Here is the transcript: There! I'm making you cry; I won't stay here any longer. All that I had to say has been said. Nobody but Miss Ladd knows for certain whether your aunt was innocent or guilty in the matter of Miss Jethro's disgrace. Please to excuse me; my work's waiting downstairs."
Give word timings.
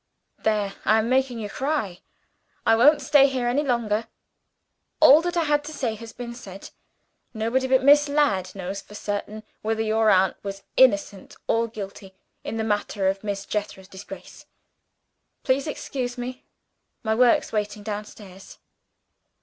There! 0.39 0.73
I'm 0.83 1.09
making 1.09 1.37
you 1.37 1.47
cry; 1.47 1.99
I 2.65 2.75
won't 2.75 3.03
stay 3.03 3.27
here 3.27 3.47
any 3.47 3.61
longer. 3.61 4.07
All 4.99 5.21
that 5.21 5.37
I 5.37 5.43
had 5.43 5.63
to 5.65 5.71
say 5.71 5.93
has 5.93 6.11
been 6.11 6.33
said. 6.33 6.71
Nobody 7.35 7.67
but 7.67 7.83
Miss 7.83 8.09
Ladd 8.09 8.55
knows 8.55 8.81
for 8.81 8.95
certain 8.95 9.43
whether 9.61 9.83
your 9.83 10.09
aunt 10.09 10.37
was 10.43 10.63
innocent 10.75 11.35
or 11.47 11.67
guilty 11.67 12.15
in 12.43 12.57
the 12.57 12.63
matter 12.63 13.09
of 13.09 13.23
Miss 13.23 13.45
Jethro's 13.45 13.87
disgrace. 13.87 14.47
Please 15.43 15.65
to 15.65 15.69
excuse 15.69 16.17
me; 16.17 16.45
my 17.03 17.13
work's 17.13 17.51
waiting 17.53 17.83
downstairs." 17.83 18.57